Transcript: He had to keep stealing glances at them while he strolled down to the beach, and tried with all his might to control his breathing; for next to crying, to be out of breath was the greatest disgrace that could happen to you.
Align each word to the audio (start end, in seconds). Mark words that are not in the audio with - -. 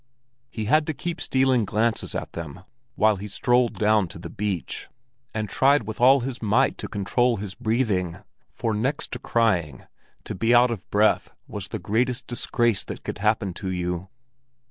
He 0.49 0.65
had 0.65 0.87
to 0.87 0.95
keep 0.95 1.21
stealing 1.21 1.63
glances 1.63 2.15
at 2.15 2.33
them 2.33 2.61
while 2.95 3.17
he 3.17 3.27
strolled 3.27 3.75
down 3.77 4.07
to 4.07 4.17
the 4.17 4.31
beach, 4.31 4.89
and 5.31 5.47
tried 5.47 5.83
with 5.83 6.01
all 6.01 6.21
his 6.21 6.41
might 6.41 6.75
to 6.79 6.87
control 6.87 7.37
his 7.37 7.53
breathing; 7.53 8.17
for 8.51 8.73
next 8.73 9.11
to 9.11 9.19
crying, 9.19 9.83
to 10.23 10.33
be 10.33 10.55
out 10.55 10.71
of 10.71 10.89
breath 10.89 11.29
was 11.45 11.67
the 11.67 11.77
greatest 11.77 12.25
disgrace 12.25 12.83
that 12.85 13.03
could 13.03 13.19
happen 13.19 13.53
to 13.53 13.69
you. 13.69 14.09